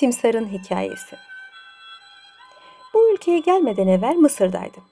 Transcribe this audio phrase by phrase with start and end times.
[0.00, 1.16] Simsar'ın hikayesi.
[2.94, 4.82] Bu ülkeye gelmeden evvel Mısır'daydım.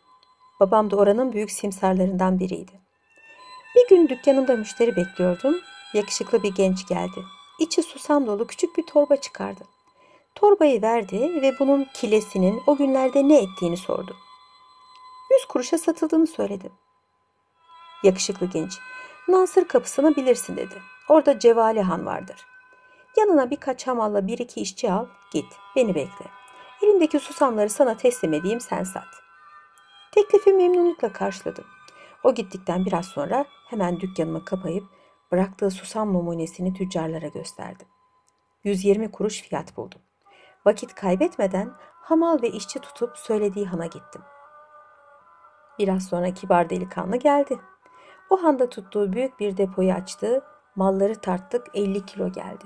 [0.61, 2.73] Babam da oranın büyük simsarlarından biriydi.
[3.77, 5.57] Bir gün dükkanımda müşteri bekliyordum.
[5.95, 7.25] Yakışıklı bir genç geldi.
[7.61, 9.65] İçi susam dolu küçük bir torba çıkardı.
[10.35, 14.17] Torbayı verdi ve bunun kilesinin o günlerde ne ettiğini sordu.
[15.31, 16.73] Yüz kuruşa satıldığını söyledim.
[18.05, 18.79] Yakışıklı genç,
[19.29, 20.83] Nasır kapısını bilirsin dedi.
[21.09, 22.47] Orada Cevali Han vardır.
[23.17, 26.27] Yanına birkaç hamalla bir iki işçi al, git, beni bekle.
[26.83, 29.23] Elimdeki susamları sana teslim edeyim, sen sat.
[30.13, 31.65] Teklifi memnunlukla karşıladım.
[32.25, 34.85] O gittikten biraz sonra hemen dükkanımı kapayıp
[35.33, 37.87] bıraktığı susam numunesini tüccarlara gösterdim.
[38.65, 40.01] 120 kuruş fiyat buldum.
[40.67, 44.23] Vakit kaybetmeden hamal ve işçi tutup söylediği hana gittim.
[45.79, 47.59] Biraz sonra kibar delikanlı geldi.
[48.31, 50.45] O handa tuttuğu büyük bir depoyu açtı,
[50.77, 52.65] malları tarttık 50 kilo geldi.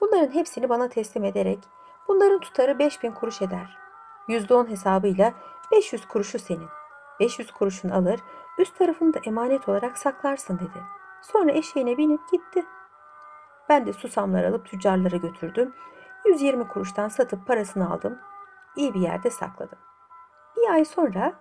[0.00, 1.58] Bunların hepsini bana teslim ederek
[2.08, 3.78] bunların tutarı 5000 kuruş eder.
[4.28, 5.32] %10 hesabıyla
[5.72, 6.68] 500 kuruşu senin.
[7.20, 8.20] 500 kuruşun alır,
[8.58, 10.82] üst tarafını da emanet olarak saklarsın dedi.
[11.22, 12.64] Sonra eşeğine binip gitti.
[13.68, 15.74] Ben de susamları alıp tüccarlara götürdüm.
[16.24, 18.18] 120 kuruştan satıp parasını aldım.
[18.76, 19.78] İyi bir yerde sakladım.
[20.56, 21.32] Bir ay sonra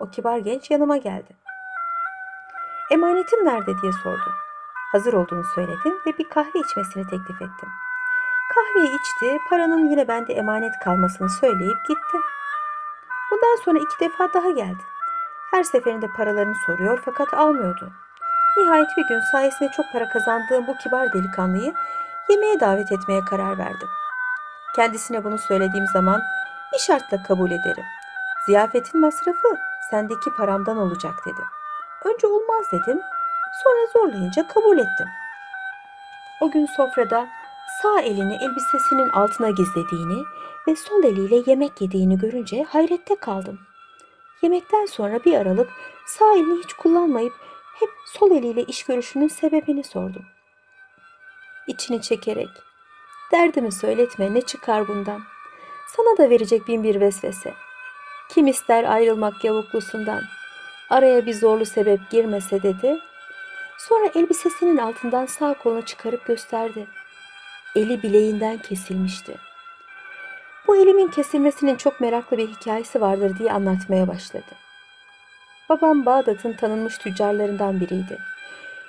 [0.00, 1.36] o kibar genç yanıma geldi.
[2.90, 4.30] Emanetin nerede diye sordu.
[4.92, 7.68] Hazır olduğunu söyledim ve bir kahve içmesini teklif ettim.
[8.54, 12.18] Kahveyi içti, paranın yine bende emanet kalmasını söyleyip gitti.
[13.30, 14.82] Bundan sonra iki defa daha geldi.
[15.50, 17.92] Her seferinde paralarını soruyor fakat almıyordu.
[18.56, 21.74] Nihayet bir gün sayesinde çok para kazandığım bu kibar delikanlıyı
[22.28, 23.88] yemeğe davet etmeye karar verdim.
[24.76, 26.22] Kendisine bunu söylediğim zaman
[26.72, 27.84] bir şartla kabul ederim.
[28.46, 29.56] Ziyafetin masrafı
[29.90, 31.40] sendeki paramdan olacak dedi.
[32.04, 33.00] Önce olmaz dedim.
[33.62, 35.08] Sonra zorlayınca kabul ettim.
[36.40, 37.26] O gün sofrada
[37.84, 40.24] sağ elini elbisesinin altına gizlediğini
[40.68, 43.60] ve sol eliyle yemek yediğini görünce hayrette kaldım.
[44.42, 45.70] Yemekten sonra bir aralık
[46.06, 47.32] sağ elini hiç kullanmayıp
[47.80, 50.22] hep sol eliyle iş görüşünün sebebini sordum.
[51.66, 52.48] İçini çekerek,
[53.32, 55.20] derdimi söyletme ne çıkar bundan?
[55.96, 57.54] Sana da verecek bin bir vesvese.
[58.28, 60.22] Kim ister ayrılmak yavuklusundan?
[60.90, 62.98] Araya bir zorlu sebep girmese dedi.
[63.78, 66.86] Sonra elbisesinin altından sağ kolunu çıkarıp gösterdi.
[67.76, 69.36] Eli bileğinden kesilmişti.
[70.66, 74.50] Bu elimin kesilmesinin çok meraklı bir hikayesi vardır diye anlatmaya başladı.
[75.68, 78.18] Babam Bağdat'ın tanınmış tüccarlarından biriydi.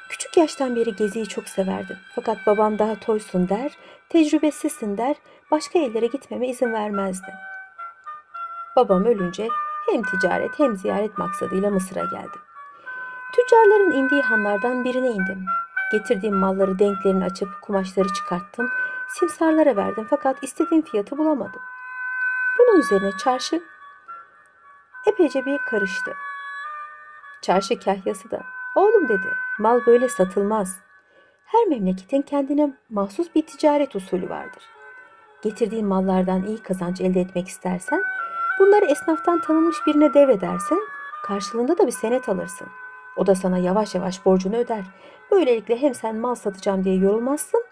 [0.10, 1.98] Küçük yaştan beri geziyi çok severdim.
[2.16, 3.72] Fakat babam daha toysun der,
[4.10, 5.16] tecrübesizsin der,
[5.52, 7.34] başka ellere gitmeme izin vermezdi.
[8.76, 9.48] Babam ölünce
[9.92, 12.42] hem ticaret hem ziyaret maksadıyla Mısır'a geldim.
[13.36, 15.46] Tüccarların indiği hanlardan birine indim.
[15.92, 18.70] Getirdiğim malları denklerini açıp kumaşları çıkarttım.
[19.10, 21.62] Simsarlara verdim fakat istediğim fiyatı bulamadım.
[22.60, 23.64] Bunun üzerine çarşı
[25.08, 26.14] epeyce bir karıştı.
[27.42, 28.44] Çarşı kahyası da
[28.76, 30.80] oğlum dedi mal böyle satılmaz.
[31.46, 34.64] Her memleketin kendine mahsus bir ticaret usulü vardır.
[35.42, 38.04] Getirdiğin mallardan iyi kazanç elde etmek istersen
[38.60, 40.80] bunları esnaftan tanınmış birine devredersin.
[41.24, 42.68] Karşılığında da bir senet alırsın.
[43.18, 44.84] O da sana yavaş yavaş borcunu öder.
[45.32, 47.64] Böylelikle hem sen mal satacağım diye yorulmazsın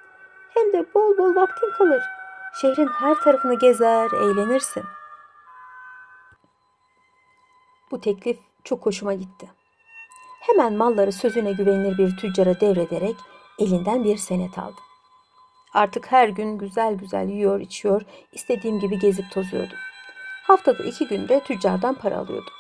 [0.54, 2.04] hem de bol bol vaktin kalır.
[2.62, 4.84] Şehrin her tarafını gezer, eğlenirsin.
[7.92, 9.50] Bu teklif çok hoşuma gitti.
[10.42, 13.16] Hemen malları sözüne güvenilir bir tüccara devrederek
[13.60, 14.84] elinden bir senet aldım.
[15.74, 19.78] Artık her gün güzel güzel yiyor, içiyor, istediğim gibi gezip tozuyordum.
[20.44, 22.54] Haftada iki günde tüccardan para alıyordum.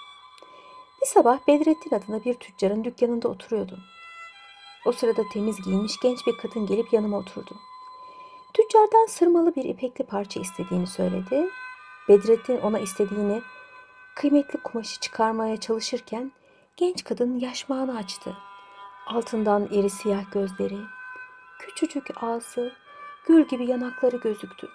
[1.03, 3.79] Bir sabah Bedrettin adına bir tüccarın dükkanında oturuyordum.
[4.85, 7.55] O sırada temiz giyinmiş genç bir kadın gelip yanıma oturdu.
[8.53, 11.49] Tüccardan sırmalı bir ipekli parça istediğini söyledi.
[12.09, 13.41] Bedrettin ona istediğini
[14.15, 16.31] kıymetli kumaşı çıkarmaya çalışırken
[16.77, 18.37] genç kadın yaşmağını açtı.
[19.07, 20.79] Altından iri siyah gözleri,
[21.59, 22.73] küçücük ağzı,
[23.27, 24.69] gül gibi yanakları gözüktü.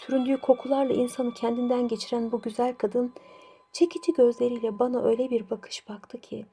[0.00, 3.12] Süründüğü kokularla insanı kendinden geçiren bu güzel kadın
[3.72, 6.46] çekici gözleriyle bana öyle bir bakış baktı ki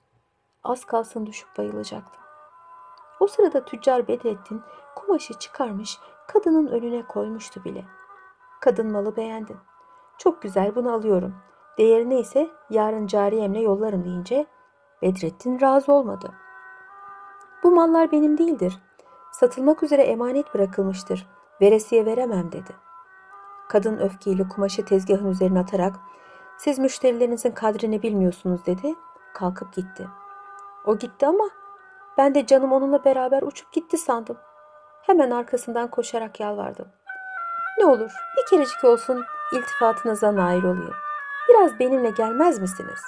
[0.63, 2.23] az kalsın düşüp bayılacaktım.
[3.19, 4.61] O sırada tüccar Bedrettin
[4.95, 7.85] kumaşı çıkarmış kadının önüne koymuştu bile.
[8.61, 9.57] Kadın malı beğendi.
[10.17, 11.35] Çok güzel bunu alıyorum.
[11.77, 14.45] Değeri neyse yarın cariyemle yollarım deyince
[15.01, 16.33] Bedrettin razı olmadı.
[17.63, 18.79] Bu mallar benim değildir.
[19.31, 21.27] Satılmak üzere emanet bırakılmıştır.
[21.61, 22.71] Veresiye veremem dedi.
[23.69, 25.95] Kadın öfkeyle kumaşı tezgahın üzerine atarak
[26.63, 28.95] siz müşterilerinizin kadrini bilmiyorsunuz dedi.
[29.33, 30.07] Kalkıp gitti.
[30.85, 31.49] O gitti ama
[32.17, 34.37] ben de canım onunla beraber uçup gitti sandım.
[35.01, 36.87] Hemen arkasından koşarak yalvardım.
[37.79, 39.23] Ne olur bir kerecik olsun
[39.53, 40.93] iltifatınıza nail olayım.
[41.49, 43.01] Biraz benimle gelmez misiniz?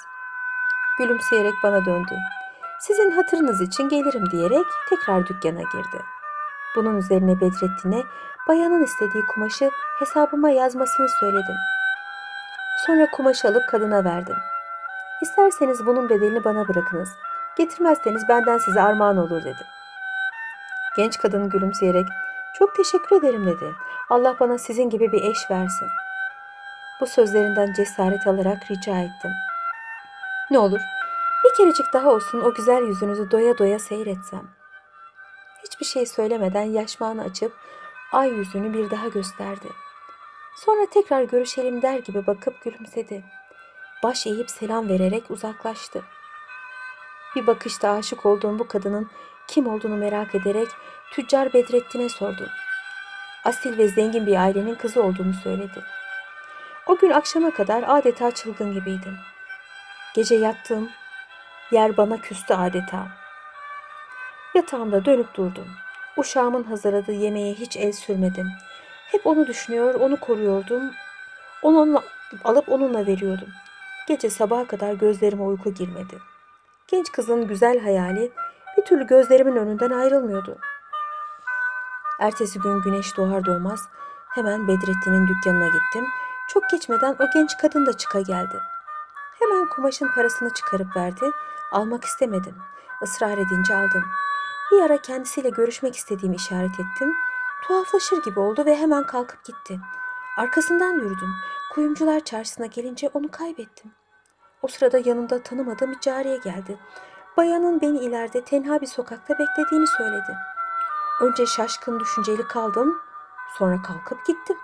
[0.98, 2.14] Gülümseyerek bana döndü.
[2.80, 6.02] Sizin hatırınız için gelirim diyerek tekrar dükkana girdi.
[6.76, 8.02] Bunun üzerine Bedrettin'e
[8.48, 11.56] bayanın istediği kumaşı hesabıma yazmasını söyledim.
[12.86, 14.36] Sonra kumaşı alıp kadına verdim.
[15.22, 17.08] İsterseniz bunun bedelini bana bırakınız.
[17.56, 19.66] Getirmezseniz benden size armağan olur dedim.
[20.96, 22.06] Genç kadın gülümseyerek
[22.58, 23.74] çok teşekkür ederim dedi.
[24.10, 25.88] Allah bana sizin gibi bir eş versin.
[27.00, 29.30] Bu sözlerinden cesaret alarak rica ettim.
[30.50, 30.80] Ne olur
[31.46, 34.48] bir kerecik daha olsun o güzel yüzünüzü doya doya seyretsem.
[35.64, 37.52] Hiçbir şey söylemeden yaşmağını açıp
[38.12, 39.68] ay yüzünü bir daha gösterdi.
[40.56, 43.24] Sonra tekrar görüşelim der gibi bakıp gülümsedi.
[44.02, 46.02] Baş eğip selam vererek uzaklaştı.
[47.36, 49.10] Bir bakışta aşık olduğum bu kadının
[49.46, 50.68] kim olduğunu merak ederek
[51.12, 52.48] tüccar Bedrettin'e sordum.
[53.44, 55.84] Asil ve zengin bir ailenin kızı olduğunu söyledi.
[56.86, 59.16] O gün akşama kadar adeta çılgın gibiydim.
[60.14, 60.90] Gece yattığım
[61.70, 63.08] yer bana küstü adeta.
[64.54, 65.68] Yatağımda dönüp durdum.
[66.16, 68.48] Uşağımın hazırladığı yemeğe hiç el sürmedim.
[69.06, 70.90] Hep onu düşünüyor, onu koruyordum.
[71.62, 72.02] Onunla
[72.44, 73.48] alıp onunla veriyordum.
[74.08, 76.18] Gece sabaha kadar gözlerime uyku girmedi.
[76.88, 78.32] Genç kızın güzel hayali
[78.76, 80.58] bir türlü gözlerimin önünden ayrılmıyordu.
[82.20, 83.80] Ertesi gün güneş doğar doğmaz
[84.34, 86.06] hemen Bedrettin'in dükkanına gittim.
[86.48, 88.58] Çok geçmeden o genç kadın da çıka geldi.
[89.38, 91.30] Hemen kumaşın parasını çıkarıp verdi.
[91.72, 92.54] Almak istemedim.
[93.02, 94.04] Israr edince aldım.
[94.72, 97.14] Bir ara kendisiyle görüşmek istediğimi işaret ettim.
[97.62, 99.80] Tuhaflaşır gibi oldu ve hemen kalkıp gitti.
[100.36, 101.34] Arkasından yürüdüm.
[101.74, 103.92] Kuyumcular çarşısına gelince onu kaybettim.
[104.62, 106.78] O sırada yanımda tanımadığım bir cariye geldi.
[107.36, 110.36] Bayanın beni ileride tenha bir sokakta beklediğini söyledi.
[111.20, 112.98] Önce şaşkın düşünceli kaldım,
[113.58, 114.56] sonra kalkıp gittim.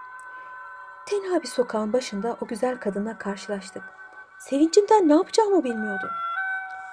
[1.06, 3.82] Tenha bir sokağın başında o güzel kadınla karşılaştık.
[4.38, 6.10] Sevincimden ne yapacağımı bilmiyordum.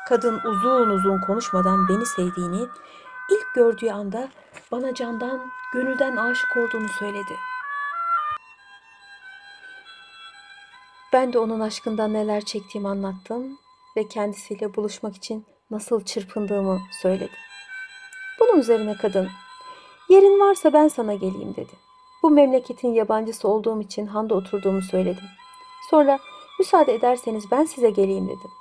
[0.09, 2.67] Kadın uzun uzun konuşmadan beni sevdiğini,
[3.29, 4.29] ilk gördüğü anda
[4.71, 7.33] bana candan, gönülden aşık olduğunu söyledi.
[11.13, 13.59] Ben de onun aşkından neler çektiğimi anlattım
[13.97, 17.37] ve kendisiyle buluşmak için nasıl çırpındığımı söyledim.
[18.39, 19.29] Bunun üzerine kadın,
[20.09, 21.73] yerin varsa ben sana geleyim dedi.
[22.23, 25.23] Bu memleketin yabancısı olduğum için handa oturduğumu söyledim.
[25.89, 26.19] Sonra
[26.59, 28.51] müsaade ederseniz ben size geleyim dedim.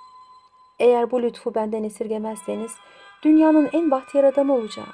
[0.78, 2.72] Eğer bu lütfu benden esirgemezseniz
[3.22, 4.92] dünyanın en bahtiyar adamı olacağım.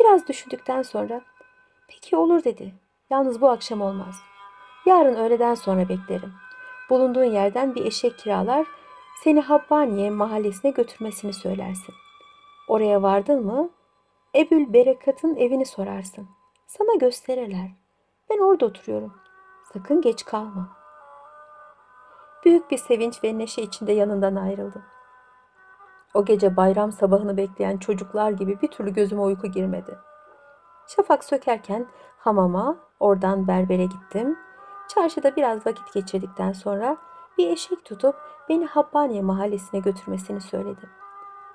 [0.00, 1.20] Biraz düşündükten sonra
[1.88, 2.74] peki olur dedi.
[3.10, 4.20] Yalnız bu akşam olmaz.
[4.86, 6.32] Yarın öğleden sonra beklerim.
[6.90, 8.66] Bulunduğun yerden bir eşek kiralar
[9.24, 11.94] seni Habbaniye mahallesine götürmesini söylersin.
[12.68, 13.70] Oraya vardın mı
[14.36, 16.28] Ebül Berekat'ın evini sorarsın.
[16.66, 17.70] Sana gösterirler.
[18.30, 19.14] Ben orada oturuyorum.
[19.72, 20.76] Sakın geç kalma.
[22.44, 24.82] Büyük bir sevinç ve neşe içinde yanından ayrıldım.
[26.14, 29.98] O gece bayram sabahını bekleyen çocuklar gibi bir türlü gözüme uyku girmedi.
[30.86, 31.86] Şafak sökerken
[32.18, 34.38] hamama, oradan berbere gittim.
[34.88, 36.96] Çarşıda biraz vakit geçirdikten sonra
[37.38, 38.14] bir eşek tutup
[38.48, 40.90] beni Habbaniye mahallesine götürmesini söyledim.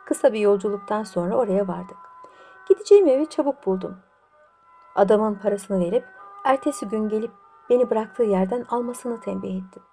[0.06, 1.98] Kısa bir yolculuktan sonra oraya vardık.
[2.70, 3.98] Gideceğim evi çabuk buldum.
[4.96, 6.06] Adamın parasını verip
[6.44, 7.32] ertesi gün gelip
[7.70, 9.84] beni bıraktığı yerden almasını tembih ettim.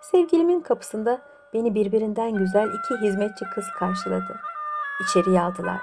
[0.00, 1.22] Sevgilimin kapısında
[1.54, 4.40] beni birbirinden güzel iki hizmetçi kız karşıladı.
[5.00, 5.80] İçeriye aldılar.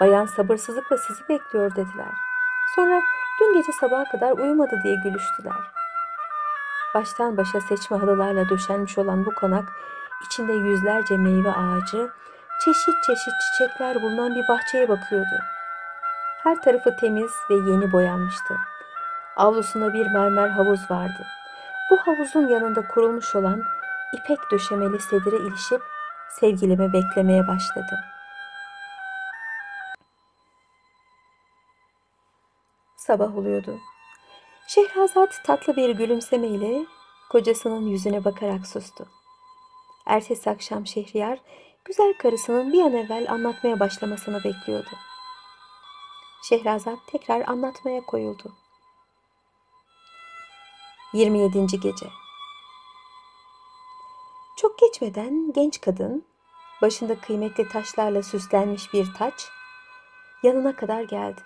[0.00, 2.14] Bayan sabırsızlıkla sizi bekliyor dediler.
[2.76, 3.02] Sonra
[3.40, 5.52] dün gece sabaha kadar uyumadı diye gülüştüler.
[6.94, 9.68] Baştan başa seçme halılarla döşenmiş olan bu konak
[10.26, 12.10] içinde yüzlerce meyve ağacı,
[12.64, 15.40] çeşit çeşit çiçekler bulunan bir bahçeye bakıyordu.
[16.42, 18.54] Her tarafı temiz ve yeni boyanmıştı.
[19.36, 21.26] Avlusunda bir mermer havuz vardı.
[21.90, 23.62] Bu havuzun yanında kurulmuş olan
[24.12, 25.82] ipek döşemeli sedire ilişip
[26.40, 27.98] sevgilimi beklemeye başladım.
[32.96, 33.78] Sabah oluyordu.
[34.68, 36.86] Şehrazat tatlı bir gülümsemeyle
[37.30, 39.06] kocasının yüzüne bakarak sustu.
[40.06, 41.38] Ertesi akşam Şehriyar
[41.84, 44.90] güzel karısının bir an evvel anlatmaya başlamasını bekliyordu.
[46.48, 48.52] Şehrazat tekrar anlatmaya koyuldu.
[51.12, 51.80] 27.
[51.80, 52.19] Gece
[54.60, 56.24] Çok geçmeden genç kadın,
[56.82, 59.48] başında kıymetli taşlarla süslenmiş bir taç,
[60.42, 61.40] yanına kadar geldi.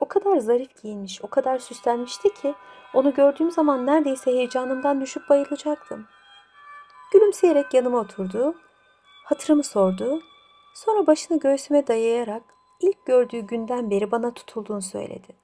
[0.00, 2.54] O kadar zarif giyinmiş, o kadar süslenmişti ki
[2.94, 6.06] onu gördüğüm zaman neredeyse heyecanımdan düşüp bayılacaktım.
[7.12, 8.54] Gülümseyerek yanıma oturdu,
[9.24, 10.22] hatırımı sordu,
[10.74, 12.42] sonra başını göğsüme dayayarak
[12.80, 15.36] ilk gördüğü günden beri bana tutulduğunu söyledi.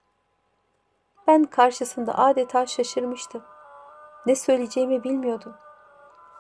[1.27, 3.43] Ben karşısında adeta şaşırmıştım.
[4.27, 5.55] Ne söyleyeceğimi bilmiyordum.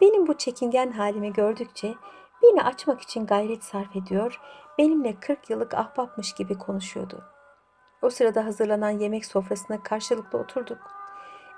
[0.00, 1.94] Benim bu çekingen halimi gördükçe
[2.42, 4.40] beni açmak için gayret sarf ediyor,
[4.78, 7.24] benimle 40 yıllık ahbapmış gibi konuşuyordu.
[8.02, 10.78] O sırada hazırlanan yemek sofrasına karşılıklı oturduk.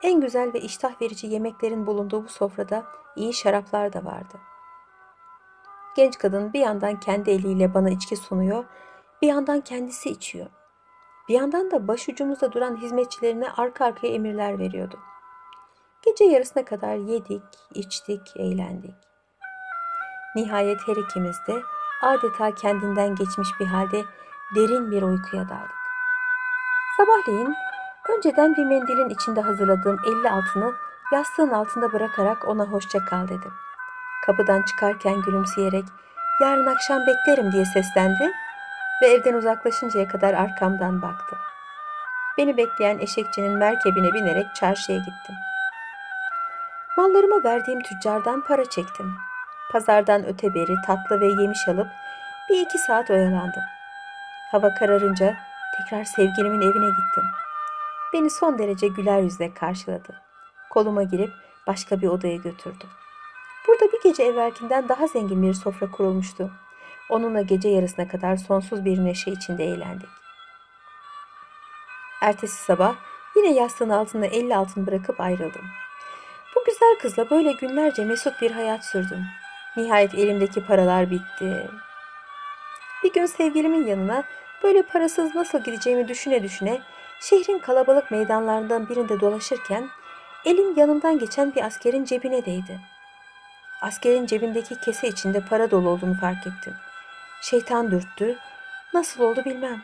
[0.02, 2.84] En güzel ve iştah verici yemeklerin bulunduğu bu sofrada
[3.16, 4.38] iyi şaraplar da vardı.
[5.96, 8.64] Genç kadın bir yandan kendi eliyle bana içki sunuyor,
[9.22, 10.46] bir yandan kendisi içiyor.
[11.28, 14.98] Bir yandan da başucumuzda duran hizmetçilerine arka arkaya emirler veriyordu.
[16.06, 17.42] Gece yarısına kadar yedik,
[17.74, 18.94] içtik, eğlendik.
[20.34, 21.62] Nihayet her ikimiz de
[22.02, 24.04] adeta kendinden geçmiş bir halde
[24.54, 25.78] derin bir uykuya daldık.
[26.96, 27.54] Sabahleyin
[28.08, 30.74] önceden bir mendilin içinde hazırladığım 50 altını
[31.12, 33.52] yastığın altında bırakarak ona hoşça kal dedim.
[34.26, 35.84] Kapıdan çıkarken gülümseyerek
[36.40, 38.32] yarın akşam beklerim diye seslendi
[39.02, 41.36] ve evden uzaklaşıncaya kadar arkamdan baktı.
[42.38, 45.34] Beni bekleyen eşekçinin merkebine binerek çarşıya gittim.
[46.98, 49.14] Mallarımı verdiğim tüccardan para çektim.
[49.72, 51.86] Pazardan öte beri tatlı ve yemiş alıp
[52.50, 53.62] bir iki saat oyalandım.
[54.50, 55.36] Hava kararınca
[55.76, 57.24] tekrar sevgilimin evine gittim.
[58.12, 60.22] Beni son derece güler yüzle karşıladı.
[60.70, 61.30] Koluma girip
[61.66, 62.84] başka bir odaya götürdü.
[63.68, 66.50] Burada bir gece evvelkinden daha zengin bir sofra kurulmuştu.
[67.10, 70.08] Onunla gece yarısına kadar sonsuz bir neşe içinde eğlendik.
[72.22, 72.94] Ertesi sabah
[73.36, 75.64] yine yastığın altında elli altın bırakıp ayrıldım.
[76.68, 79.24] Güzel kızla böyle günlerce mesut bir hayat sürdüm.
[79.76, 81.70] Nihayet elimdeki paralar bitti.
[83.04, 84.22] Bir gün sevgilimin yanına
[84.62, 86.80] böyle parasız nasıl gideceğimi düşüne düşüne
[87.20, 89.88] şehrin kalabalık meydanlarından birinde dolaşırken
[90.44, 92.80] elim yanımdan geçen bir askerin cebine değdi.
[93.82, 96.74] Askerin cebindeki kese içinde para dolu olduğunu fark ettim.
[97.42, 98.38] Şeytan dürttü.
[98.94, 99.82] Nasıl oldu bilmem.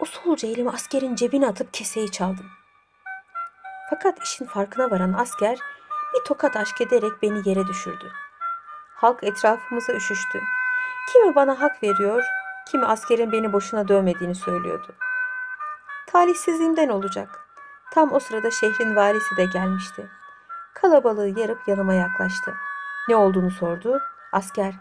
[0.00, 2.46] O soluca elimi askerin cebine atıp keseyi çaldım.
[3.90, 5.58] Fakat işin farkına varan asker
[6.16, 8.12] bir tokat aşk ederek beni yere düşürdü.
[8.94, 10.40] Halk etrafımıza üşüştü.
[11.12, 12.24] Kimi bana hak veriyor,
[12.70, 14.94] kimi askerin beni boşuna dövmediğini söylüyordu.
[16.06, 17.28] Talihsizliğimden olacak.
[17.92, 20.08] Tam o sırada şehrin varisi de gelmişti.
[20.74, 22.54] Kalabalığı yarıp yanıma yaklaştı.
[23.08, 24.00] Ne olduğunu sordu.
[24.32, 24.74] Asker,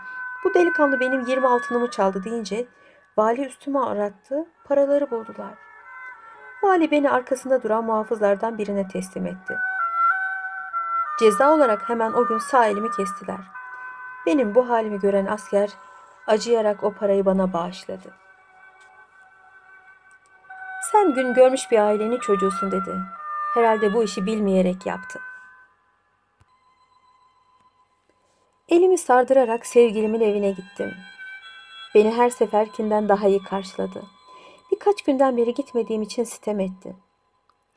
[0.43, 2.67] bu delikanlı benim 20 altınımı çaldı deyince
[3.17, 5.53] vali üstüme arattı, paraları buldular.
[6.63, 9.57] Vali beni arkasında duran muhafızlardan birine teslim etti.
[11.19, 13.39] Ceza olarak hemen o gün sağ elimi kestiler.
[14.25, 15.69] Benim bu halimi gören asker
[16.27, 18.13] acıyarak o parayı bana bağışladı.
[20.91, 22.95] Sen gün görmüş bir ailenin çocuğusun dedi.
[23.53, 25.21] Herhalde bu işi bilmeyerek yaptın.
[28.69, 30.93] Elimi sardırarak sevgilimin evine gittim.
[31.95, 34.03] Beni her seferkinden daha iyi karşıladı.
[34.71, 36.95] Birkaç günden beri gitmediğim için sitem etti.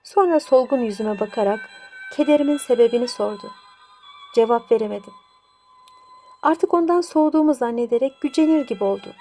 [0.03, 1.61] Sonra solgun yüzüme bakarak
[2.13, 3.51] kederimin sebebini sordu.
[4.35, 5.13] Cevap veremedim.
[6.43, 9.15] Artık ondan soğuduğumu zannederek gücenir gibi oldu.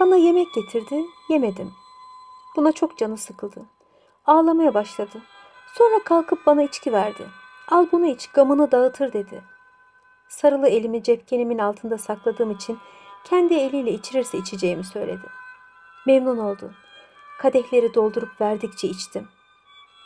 [0.00, 1.72] Bana yemek getirdi, yemedim.
[2.56, 3.62] Buna çok canı sıkıldı.
[4.26, 5.22] Ağlamaya başladı.
[5.74, 7.26] Sonra kalkıp bana içki verdi.
[7.68, 9.42] Al bunu iç, gamını dağıtır dedi.
[10.28, 12.78] Sarılı elimi cepkenimin altında sakladığım için
[13.24, 15.26] kendi eliyle içirirse içeceğimi söyledi.
[16.06, 16.72] Memnun oldu.
[17.38, 19.28] Kadehleri doldurup verdikçe içtim.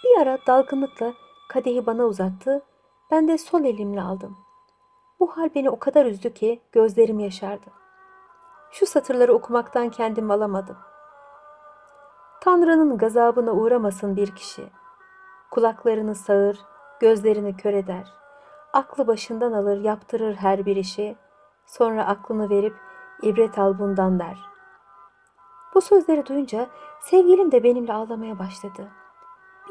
[0.04, 1.14] Bir ara dalgınlıkla
[1.54, 2.62] kadehi bana uzattı.
[3.11, 4.37] Ben de sol elimle aldım.
[5.20, 7.66] Bu hal beni o kadar üzdü ki gözlerim yaşardı.
[8.70, 10.76] Şu satırları okumaktan kendim alamadım.
[12.40, 14.68] Tanrı'nın gazabına uğramasın bir kişi.
[15.50, 16.58] Kulaklarını sağır,
[17.00, 18.12] gözlerini kör eder.
[18.73, 21.16] Aklı başından alır, yaptırır her bir işi.
[21.66, 22.75] Sonra aklını verip
[23.23, 24.38] ibret al bundan der.
[25.75, 26.66] Bu sözleri duyunca
[27.00, 29.03] sevgilim de benimle ağlamaya başladı.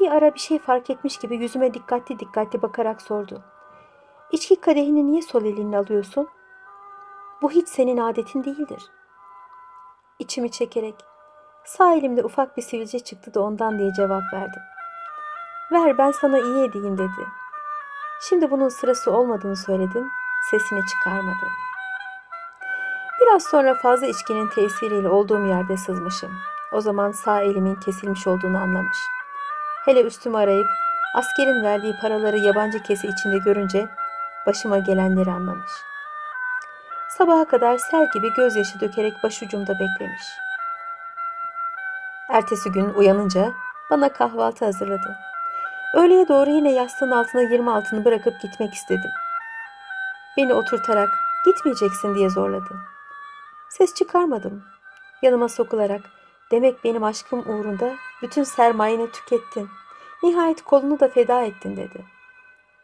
[0.04, 3.42] Bir ara bir şey fark etmiş gibi yüzüme dikkatli dikkatli bakarak sordu.
[4.32, 6.28] İçki kadehini niye sol elinle alıyorsun?
[7.42, 8.82] Bu hiç senin adetin değildir.
[10.18, 10.94] İçimi çekerek
[11.64, 14.62] sağ elimde ufak bir sivilce çıktı da ondan diye cevap verdim.
[15.72, 17.26] Ver ben sana iyi edeyim dedi.
[18.28, 20.10] Şimdi bunun sırası olmadığını söyledim.
[20.50, 21.46] Sesini çıkarmadı.
[23.20, 26.30] Biraz sonra fazla içkinin tesiriyle olduğum yerde sızmışım.
[26.72, 28.98] O zaman sağ elimin kesilmiş olduğunu anlamış.
[29.84, 30.66] Hele üstümü arayıp
[31.14, 33.88] askerin verdiği paraları yabancı kese içinde görünce
[34.46, 35.70] başıma gelenleri anlamış.
[37.18, 40.22] Sabaha kadar sel gibi gözyaşı dökerek başucumda beklemiş.
[42.28, 43.52] Ertesi gün uyanınca
[43.90, 45.16] bana kahvaltı hazırladı.
[45.94, 49.10] Öğleye doğru yine yastığın altına 20 altını bırakıp gitmek istedim.
[50.36, 51.08] Beni oturtarak
[51.46, 52.74] gitmeyeceksin diye zorladı.
[53.70, 54.64] Ses çıkarmadım.
[55.22, 56.00] Yanıma sokularak
[56.50, 59.68] demek benim aşkım uğrunda bütün sermayeni tükettin.
[60.22, 62.04] Nihayet kolunu da feda ettin dedi.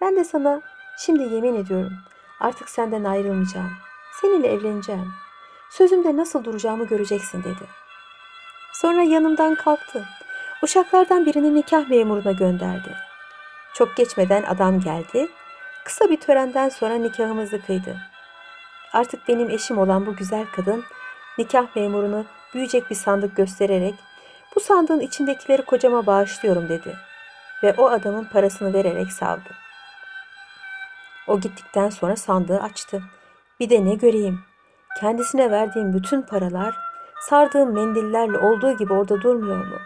[0.01, 0.61] Ben de sana
[0.99, 1.93] şimdi yemin ediyorum
[2.41, 3.73] artık senden ayrılmayacağım.
[4.21, 5.13] Seninle evleneceğim.
[5.71, 7.65] Sözümde nasıl duracağımı göreceksin dedi.
[8.73, 10.05] Sonra yanımdan kalktı.
[10.63, 12.95] Uşaklardan birini nikah memuruna gönderdi.
[13.75, 15.29] Çok geçmeden adam geldi.
[15.85, 17.97] Kısa bir törenden sonra nikahımızı kıydı.
[18.93, 20.85] Artık benim eşim olan bu güzel kadın
[21.39, 23.95] nikah memurunu büyüyecek bir sandık göstererek
[24.57, 26.97] bu sandığın içindekileri kocama bağışlıyorum dedi
[27.63, 29.51] ve o adamın parasını vererek savdı.
[31.27, 33.03] O gittikten sonra sandığı açtı.
[33.61, 34.41] Bir de ne göreyim?
[35.01, 36.75] Kendisine verdiğim bütün paralar
[37.21, 39.77] sardığım mendillerle olduğu gibi orada durmuyor mu?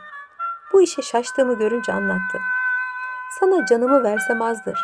[0.73, 2.39] Bu işe şaştığımı görünce anlattı.
[3.41, 4.79] Sana canımı versem azdır.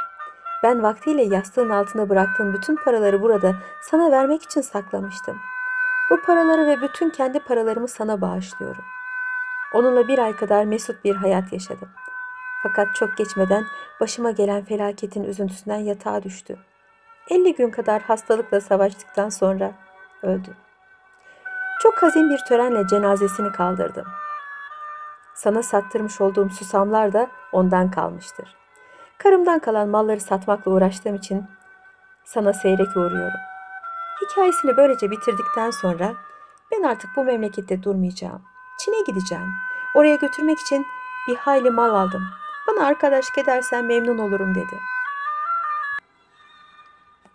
[0.62, 5.38] Ben vaktiyle yastığın altına bıraktığım bütün paraları burada sana vermek için saklamıştım.
[6.10, 8.84] Bu paraları ve bütün kendi paralarımı sana bağışlıyorum.
[9.74, 11.88] Onunla bir ay kadar mesut bir hayat yaşadım.
[12.62, 13.64] Fakat çok geçmeden
[14.00, 16.58] başıma gelen felaketin üzüntüsünden yatağa düştü.
[17.30, 19.72] 50 gün kadar hastalıkla savaştıktan sonra
[20.22, 20.56] öldü.
[21.82, 24.06] Çok hazin bir törenle cenazesini kaldırdım.
[25.34, 28.56] Sana sattırmış olduğum susamlar da ondan kalmıştır.
[29.18, 31.44] Karımdan kalan malları satmakla uğraştığım için
[32.24, 33.40] sana seyrek uğruyorum.
[34.22, 36.14] Hikayesini böylece bitirdikten sonra
[36.72, 38.42] ben artık bu memlekette durmayacağım.
[38.84, 39.54] Çin'e gideceğim.
[39.94, 40.86] Oraya götürmek için
[41.28, 42.22] bir hayli mal aldım.
[42.68, 44.80] Bana arkadaşlık edersen memnun olurum dedi.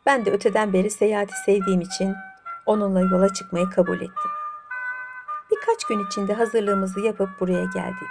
[0.05, 2.15] Ben de öteden beri seyahati sevdiğim için
[2.65, 4.31] onunla yola çıkmayı kabul ettim.
[5.51, 8.09] Birkaç gün içinde hazırlığımızı yapıp buraya geldik.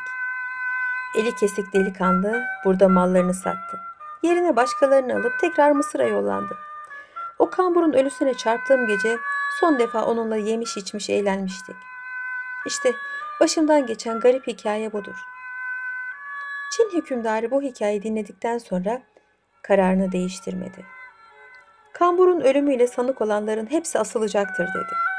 [1.17, 3.81] Eli kesik delikanlı burada mallarını sattı.
[4.23, 6.57] Yerine başkalarını alıp tekrar Mısır'a yollandı.
[7.39, 9.19] O kamburun ölüsüne çarptığım gece
[9.61, 11.77] son defa onunla yemiş içmiş eğlenmiştik.
[12.67, 12.95] İşte
[13.41, 15.17] başımdan geçen garip hikaye budur.
[16.77, 19.03] Çin hükümdarı bu hikayeyi dinledikten sonra
[19.63, 20.85] kararını değiştirmedi.
[21.93, 25.14] Kamburun ölümüyle sanık olanların hepsi asılacaktır dedi.